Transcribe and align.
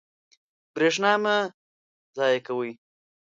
برېښنا 0.73 1.13
مه 1.23 1.35
ضایع 2.17 2.39
کوئ. 2.47 2.71